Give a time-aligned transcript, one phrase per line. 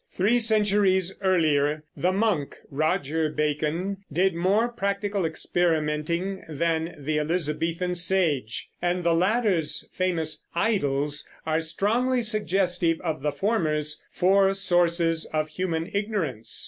[0.11, 8.71] Three centuries earlier the monk Roger Bacon did more practical experimenting than the Elizabethan sage;
[8.81, 15.87] and the latter's famous "idols" are strongly suggestive of the former's "Four Sources of Human
[15.93, 16.59] Ignorance."